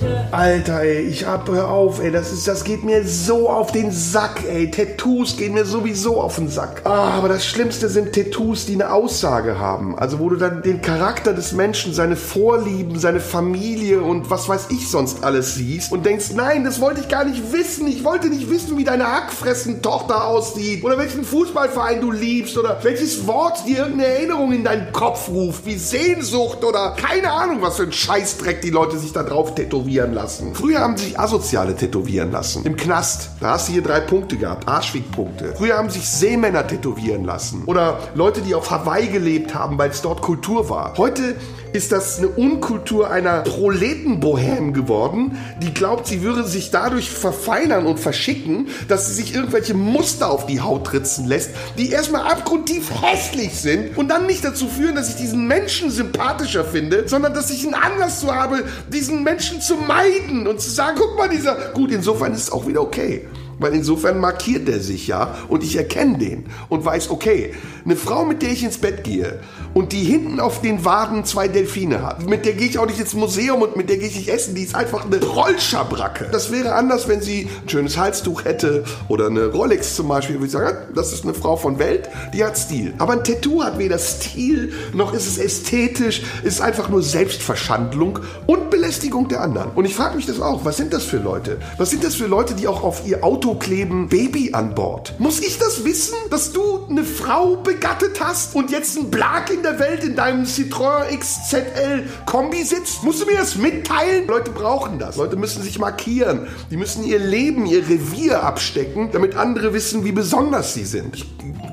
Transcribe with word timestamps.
Yeah. 0.00 0.27
Alter, 0.30 0.82
ey, 0.82 1.00
ich 1.00 1.26
hab, 1.26 1.48
hör 1.48 1.70
auf, 1.70 2.02
ey, 2.02 2.10
das 2.10 2.32
ist, 2.32 2.46
das 2.46 2.62
geht 2.62 2.84
mir 2.84 3.06
so 3.06 3.48
auf 3.48 3.72
den 3.72 3.90
Sack, 3.90 4.44
ey. 4.46 4.70
Tattoos 4.70 5.38
gehen 5.38 5.54
mir 5.54 5.64
sowieso 5.64 6.20
auf 6.20 6.36
den 6.36 6.50
Sack. 6.50 6.82
Ah, 6.84 7.12
aber 7.12 7.28
das 7.28 7.46
Schlimmste 7.46 7.88
sind 7.88 8.12
Tattoos, 8.12 8.66
die 8.66 8.74
eine 8.74 8.92
Aussage 8.92 9.58
haben. 9.58 9.98
Also, 9.98 10.18
wo 10.18 10.28
du 10.28 10.36
dann 10.36 10.60
den 10.60 10.82
Charakter 10.82 11.32
des 11.32 11.52
Menschen, 11.52 11.94
seine 11.94 12.14
Vorlieben, 12.14 12.98
seine 12.98 13.20
Familie 13.20 14.02
und 14.02 14.28
was 14.28 14.50
weiß 14.50 14.66
ich 14.68 14.90
sonst 14.90 15.24
alles 15.24 15.54
siehst 15.54 15.92
und 15.92 16.04
denkst, 16.04 16.32
nein, 16.34 16.62
das 16.62 16.78
wollte 16.78 17.00
ich 17.00 17.08
gar 17.08 17.24
nicht 17.24 17.52
wissen. 17.52 17.86
Ich 17.86 18.04
wollte 18.04 18.28
nicht 18.28 18.50
wissen, 18.50 18.76
wie 18.76 18.84
deine 18.84 19.10
Hackfressen-Tochter 19.10 20.26
aussieht 20.26 20.84
oder 20.84 20.98
welchen 20.98 21.24
Fußballverein 21.24 22.02
du 22.02 22.12
liebst 22.12 22.58
oder 22.58 22.78
welches 22.82 23.26
Wort 23.26 23.66
dir 23.66 23.78
irgendeine 23.78 24.12
Erinnerung 24.12 24.52
in 24.52 24.64
deinen 24.64 24.92
Kopf 24.92 25.30
ruft, 25.30 25.64
wie 25.64 25.78
Sehnsucht 25.78 26.64
oder 26.64 26.94
keine 27.00 27.32
Ahnung, 27.32 27.62
was 27.62 27.76
für 27.76 27.84
ein 27.84 27.92
Scheißdreck 27.92 28.60
die 28.60 28.70
Leute 28.70 28.98
sich 28.98 29.12
da 29.12 29.22
drauf 29.22 29.54
tätowieren 29.54 30.12
lassen. 30.12 30.17
Früher 30.54 30.80
haben 30.80 30.96
sich 30.96 31.18
Asoziale 31.18 31.76
tätowieren 31.76 32.30
lassen. 32.30 32.64
Im 32.64 32.76
Knast. 32.76 33.30
Da 33.40 33.50
hast 33.52 33.68
du 33.68 33.72
hier 33.72 33.82
drei 33.82 34.00
Punkte 34.00 34.36
gehabt. 34.36 34.68
Arschwegpunkte. 34.68 35.54
Früher 35.56 35.76
haben 35.76 35.90
sich 35.90 36.08
Seemänner 36.08 36.66
tätowieren 36.66 37.24
lassen. 37.24 37.64
Oder 37.66 37.98
Leute, 38.14 38.40
die 38.40 38.54
auf 38.54 38.70
Hawaii 38.70 39.08
gelebt 39.08 39.54
haben, 39.54 39.78
weil 39.78 39.90
es 39.90 40.02
dort 40.02 40.22
Kultur 40.22 40.68
war. 40.68 40.94
Heute 40.96 41.36
ist 41.72 41.92
das 41.92 42.18
eine 42.18 42.28
Unkultur 42.28 43.10
einer 43.10 43.40
Proletenbohem 43.40 44.72
geworden, 44.72 45.38
die 45.62 45.72
glaubt, 45.72 46.06
sie 46.06 46.22
würde 46.22 46.44
sich 46.44 46.70
dadurch 46.70 47.10
verfeinern 47.10 47.86
und 47.86 48.00
verschicken, 48.00 48.68
dass 48.88 49.06
sie 49.06 49.14
sich 49.14 49.34
irgendwelche 49.34 49.74
Muster 49.74 50.30
auf 50.30 50.46
die 50.46 50.60
Haut 50.60 50.92
ritzen 50.92 51.26
lässt, 51.26 51.50
die 51.76 51.90
erstmal 51.90 52.22
abgrundtief 52.22 52.90
hässlich 53.02 53.54
sind 53.54 53.96
und 53.96 54.08
dann 54.08 54.26
nicht 54.26 54.44
dazu 54.44 54.68
führen, 54.68 54.94
dass 54.94 55.10
ich 55.10 55.16
diesen 55.16 55.46
Menschen 55.46 55.90
sympathischer 55.90 56.64
finde, 56.64 57.08
sondern 57.08 57.34
dass 57.34 57.50
ich 57.50 57.64
einen 57.64 57.74
Anlass 57.74 58.20
zu 58.20 58.34
habe, 58.34 58.64
diesen 58.92 59.22
Menschen 59.22 59.60
zu 59.60 59.76
meiden 59.76 60.46
und 60.46 60.60
zu 60.60 60.70
sagen, 60.70 60.98
guck 60.98 61.16
mal, 61.16 61.28
dieser, 61.28 61.72
gut, 61.72 61.90
insofern 61.90 62.32
ist 62.32 62.44
es 62.44 62.52
auch 62.52 62.66
wieder 62.66 62.80
okay. 62.80 63.26
Weil 63.58 63.74
insofern 63.74 64.18
markiert 64.20 64.68
er 64.68 64.80
sich 64.80 65.08
ja 65.08 65.34
und 65.48 65.64
ich 65.64 65.76
erkenne 65.76 66.18
den 66.18 66.46
und 66.68 66.84
weiß, 66.84 67.10
okay, 67.10 67.54
eine 67.84 67.96
Frau, 67.96 68.24
mit 68.24 68.42
der 68.42 68.50
ich 68.50 68.62
ins 68.62 68.78
Bett 68.78 69.04
gehe 69.04 69.40
und 69.74 69.92
die 69.92 70.04
hinten 70.04 70.40
auf 70.40 70.60
den 70.60 70.84
Waden 70.84 71.24
zwei 71.24 71.48
Delfine 71.48 72.02
hat, 72.02 72.28
mit 72.28 72.44
der 72.44 72.52
gehe 72.52 72.68
ich 72.68 72.78
auch 72.78 72.86
nicht 72.86 73.00
ins 73.00 73.14
Museum 73.14 73.62
und 73.62 73.76
mit 73.76 73.88
der 73.88 73.98
gehe 73.98 74.08
ich 74.08 74.16
nicht 74.16 74.28
essen, 74.28 74.54
die 74.54 74.62
ist 74.62 74.74
einfach 74.74 75.04
eine 75.04 75.22
Rollschabracke. 75.22 76.28
Das 76.30 76.52
wäre 76.52 76.74
anders, 76.74 77.08
wenn 77.08 77.20
sie 77.20 77.48
ein 77.62 77.68
schönes 77.68 77.98
Halstuch 77.98 78.44
hätte 78.44 78.84
oder 79.08 79.26
eine 79.26 79.46
Rolex 79.46 79.96
zum 79.96 80.08
Beispiel, 80.08 80.36
würde 80.36 80.46
ich 80.46 80.52
sagen, 80.52 80.94
das 80.94 81.12
ist 81.12 81.24
eine 81.24 81.34
Frau 81.34 81.56
von 81.56 81.78
Welt, 81.78 82.08
die 82.32 82.44
hat 82.44 82.56
Stil. 82.56 82.94
Aber 82.98 83.14
ein 83.14 83.24
Tattoo 83.24 83.62
hat 83.62 83.78
weder 83.78 83.98
Stil, 83.98 84.72
noch 84.92 85.12
ist 85.12 85.26
es 85.26 85.38
ästhetisch, 85.38 86.22
ist 86.44 86.60
einfach 86.60 86.88
nur 86.88 87.02
Selbstverschandlung 87.02 88.20
und 88.46 88.70
Belästigung 88.70 89.28
der 89.28 89.40
anderen. 89.40 89.70
Und 89.74 89.84
ich 89.84 89.94
frage 89.94 90.16
mich 90.16 90.26
das 90.26 90.40
auch, 90.40 90.64
was 90.64 90.76
sind 90.76 90.92
das 90.92 91.04
für 91.04 91.18
Leute? 91.18 91.58
Was 91.76 91.90
sind 91.90 92.04
das 92.04 92.14
für 92.14 92.26
Leute, 92.26 92.54
die 92.54 92.68
auch 92.68 92.82
auf 92.82 93.06
ihr 93.06 93.24
Auto 93.24 93.47
kleben, 93.54 94.08
Baby 94.08 94.50
an 94.52 94.74
Bord? 94.74 95.14
Muss 95.18 95.40
ich 95.40 95.58
das 95.58 95.84
wissen, 95.84 96.16
dass 96.30 96.52
du 96.52 96.86
eine 96.88 97.04
Frau 97.04 97.56
begattet 97.56 98.20
hast 98.20 98.54
und 98.54 98.70
jetzt 98.70 98.96
ein 98.96 99.10
Blag 99.10 99.50
in 99.50 99.62
der 99.62 99.78
Welt 99.78 100.04
in 100.04 100.16
deinem 100.16 100.44
Citroën 100.44 101.16
XZL 101.18 102.04
Kombi 102.26 102.64
sitzt? 102.64 103.02
Musst 103.02 103.22
du 103.22 103.26
mir 103.26 103.36
das 103.36 103.56
mitteilen? 103.56 104.26
Leute 104.26 104.50
brauchen 104.50 104.98
das. 104.98 105.16
Leute 105.16 105.36
müssen 105.36 105.62
sich 105.62 105.78
markieren. 105.78 106.48
Die 106.70 106.76
müssen 106.76 107.04
ihr 107.04 107.18
Leben, 107.18 107.66
ihr 107.66 107.88
Revier 107.88 108.42
abstecken, 108.42 109.10
damit 109.12 109.36
andere 109.36 109.72
wissen, 109.72 110.04
wie 110.04 110.12
besonders 110.12 110.74
sie 110.74 110.84
sind. 110.84 111.16
Ich 111.16 111.26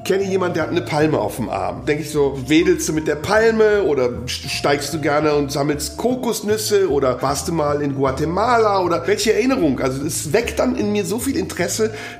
kenne 0.05 0.23
jemanden, 0.23 0.55
der 0.55 0.63
hat 0.63 0.69
eine 0.69 0.81
Palme 0.81 1.19
auf 1.19 1.37
dem 1.37 1.49
Arm. 1.49 1.85
Denke 1.85 2.03
ich 2.03 2.11
so, 2.11 2.37
wedelst 2.47 2.87
du 2.87 2.93
mit 2.93 3.07
der 3.07 3.15
Palme 3.15 3.83
oder 3.83 4.09
steigst 4.27 4.93
du 4.93 5.01
gerne 5.01 5.33
und 5.33 5.51
sammelst 5.51 5.97
Kokosnüsse 5.97 6.89
oder 6.89 7.21
warst 7.21 7.47
du 7.47 7.53
mal 7.53 7.81
in 7.81 7.95
Guatemala 7.95 8.81
oder 8.81 9.05
welche 9.07 9.33
Erinnerung? 9.33 9.79
Also 9.79 10.03
es 10.03 10.31
weckt 10.31 10.59
dann 10.59 10.75
in 10.75 10.91
mir 10.91 11.05
so 11.05 11.19
viel 11.19 11.35
Interesse, 11.35 11.64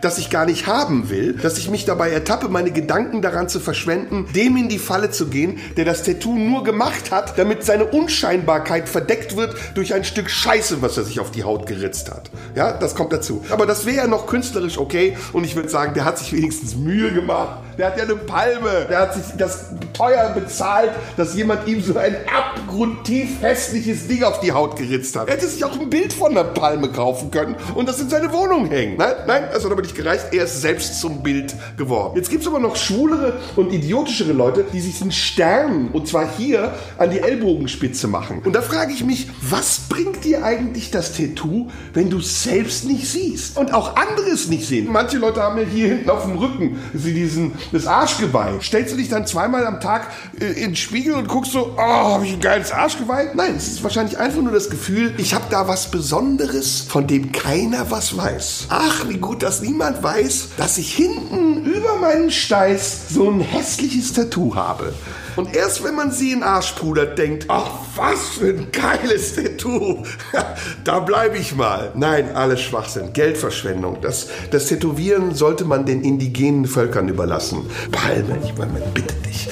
dass 0.02 0.18
ich 0.18 0.30
gar 0.30 0.46
nicht 0.46 0.68
haben 0.68 1.10
will, 1.10 1.34
dass 1.34 1.58
ich 1.58 1.70
mich 1.70 1.86
dabei 1.86 2.10
ertappe, 2.12 2.50
meine 2.50 2.72
Gedanken 2.72 3.22
daran 3.22 3.50
zu 3.50 3.60
verschwenden, 3.60 4.28
dem 4.34 4.58
in 4.58 4.70
die 4.70 4.80
Falle 4.80 5.12
zu 5.12 5.28
gehen, 5.28 5.60
der 5.78 5.86
das 5.86 6.04
Tattoo 6.04 6.36
nur 6.38 6.64
gemacht 6.64 7.12
hat, 7.12 7.38
damit 7.38 7.64
seine 7.64 7.86
Unscheinbarkeit 7.86 8.90
verdeckt 8.90 9.36
wird 9.36 9.56
durch 9.76 9.94
ein 9.94 10.04
Stück 10.04 10.30
Scheiße, 10.30 10.82
was 10.82 10.98
er 10.98 11.04
sich 11.04 11.20
auf 11.20 11.32
die 11.32 11.44
Haut 11.44 11.66
geritzt 11.66 12.12
hat. 12.12 12.30
Ja, 12.56 12.74
das 12.74 12.96
kommt 12.96 13.14
dazu. 13.14 13.44
Aber 13.50 13.66
das 13.66 13.86
wäre 13.86 13.98
ja 13.98 14.08
noch 14.08 14.28
künstlerisch 14.28 14.78
okay 14.78 15.18
und 15.34 15.44
ich 15.44 15.56
würde 15.56 15.70
sagen, 15.70 15.94
der 15.94 16.06
hat 16.06 16.18
sich 16.20 16.34
wenigstens 16.34 16.76
Mühe 16.76 17.12
gemacht. 17.12 17.60
Der 17.78 17.88
hat 17.88 17.98
ja 17.98 18.04
eine 18.04 18.16
Palme. 18.16 18.88
Der 18.90 19.00
hat 19.00 19.14
sich 19.14 19.24
das 19.38 19.66
teuer 19.94 20.32
bezahlt, 20.34 20.92
dass 21.18 21.36
jemand 21.36 21.68
ihm 21.68 21.82
so 21.82 21.98
ein 21.98 22.16
abgrundtief 22.28 23.42
hässliches 23.42 24.08
Ding 24.08 24.24
auf 24.24 24.40
die 24.40 24.52
Haut 24.52 24.78
geritzt 24.78 25.16
hat. 25.16 25.28
Er 25.28 25.36
hätte 25.36 25.48
sich 25.48 25.64
auch 25.64 25.80
ein 25.80 25.90
Bild 25.90 26.14
von 26.14 26.34
der 26.34 26.44
Palme 26.44 26.90
kaufen 26.90 27.32
können 27.32 27.56
und 27.76 27.88
das 27.88 28.00
in 28.00 28.10
seine 28.10 28.32
Wohnung 28.32 28.68
hängen. 28.68 28.98
Nein, 28.98 29.14
nein, 29.28 29.44
das 29.52 29.64
hat 29.64 29.72
aber 29.72 29.82
nicht 29.82 29.96
gereicht. 29.96 30.28
Er 30.32 30.46
ist 30.46 30.62
selbst 30.62 31.00
zum 31.00 31.24
Bild 31.24 31.54
geworden. 31.78 32.14
Jetzt 32.16 32.30
gibt 32.30 32.42
es 32.42 32.48
aber 32.48 32.60
noch 32.60 32.76
schwulere 32.76 33.40
und 33.56 33.74
idiotischere 33.74 34.34
Leute, 34.34 34.66
die 34.72 34.82
sich 34.82 35.02
einen 35.02 35.12
Stern, 35.12 35.90
und 35.94 36.08
zwar 36.08 36.28
hier, 36.38 36.74
an 36.98 37.10
die 37.10 37.20
Ellbogenspitze 37.20 38.08
machen. 38.08 38.42
Und 38.44 38.54
da 38.54 38.62
frage 38.62 38.94
ich 38.94 39.04
mich, 39.04 39.28
was 39.42 39.82
bringt 39.90 40.24
dir 40.24 40.44
eigentlich 40.44 40.92
das 40.92 41.14
Tattoo, 41.14 41.70
wenn 41.94 42.10
du 42.10 42.20
es 42.20 42.44
selbst 42.44 42.86
nicht 42.86 43.08
siehst? 43.08 43.58
Und 43.58 43.74
auch 43.74 43.96
andere 43.96 44.28
es 44.28 44.48
nicht 44.48 44.66
sehen. 44.68 44.88
Manche 44.92 45.18
Leute 45.18 45.42
haben 45.42 45.58
ja 45.58 45.66
hier 45.66 45.88
hinten 45.90 46.10
auf 46.10 46.24
dem 46.24 46.38
Rücken 46.38 46.80
sie 46.94 47.14
diesen, 47.14 47.54
das 47.72 47.88
Arschgeweih. 47.88 48.60
Stellst 48.62 48.94
du 48.94 48.98
dich 48.98 49.10
dann 49.10 49.26
zweimal 49.28 49.66
am 49.66 49.80
Tag 49.80 50.08
äh, 50.40 50.46
in 50.46 50.72
den 50.72 50.76
Spiegel 50.76 51.14
und 51.14 51.28
guckst 51.28 51.52
so, 51.52 51.76
oh, 51.78 51.80
habe 51.80 52.26
ich 52.26 52.34
ein 52.34 52.42
geiles 52.42 52.72
Arschgeweih? 52.72 53.32
Nein, 53.34 53.56
es 53.56 53.68
ist 53.68 53.84
wahrscheinlich 53.84 54.18
einfach 54.18 54.42
nur 54.42 54.54
das 54.54 54.70
Gefühl, 54.70 55.14
ich 55.18 55.34
habe 55.34 55.46
da 55.50 55.68
was 55.68 55.92
Besonderes, 55.92 56.86
von 56.88 57.08
dem 57.08 57.32
keiner 57.32 57.92
was 57.92 58.16
weiß. 58.16 58.68
Ach, 58.70 59.08
wie 59.08 59.18
gut, 59.18 59.44
dass 59.44 59.62
niemand 59.62 60.02
weiß, 60.04 60.50
dass 60.58 60.78
ich 60.78 60.94
hinten 60.94 61.66
über 61.66 61.96
meinen 61.96 62.32
Steiß 62.32 63.10
so 63.10 63.30
ein 63.30 63.40
hässliches 63.40 64.14
Tattoo 64.14 64.56
habe. 64.56 64.94
Und 65.36 65.54
erst 65.56 65.84
wenn 65.84 65.96
man 65.96 66.12
sie 66.12 66.32
in 66.32 66.44
Arsch 66.44 66.72
pudert, 66.74 67.18
denkt, 67.18 67.46
ach, 67.50 67.70
was 67.96 68.30
für 68.30 68.50
ein 68.50 68.72
geiles 68.72 69.36
Tattoo. 69.36 70.04
da 70.84 71.00
bleibe 71.00 71.38
ich 71.38 71.56
mal. 71.56 71.92
Nein, 71.96 72.36
alles 72.36 72.62
Schwachsinn. 72.62 73.12
Geldverschwendung. 73.14 73.98
Das, 74.02 74.28
das 74.52 74.68
Tätowieren 74.68 75.34
sollte 75.34 75.66
man 75.66 75.86
den 75.86 76.04
indigenen 76.04 76.66
Völkern 76.66 77.10
überlassen. 77.10 77.55
Palme, 77.92 78.38
ich 78.44 78.58
meine, 78.58 78.80
bitte 78.94 79.14
dich. 79.16 79.48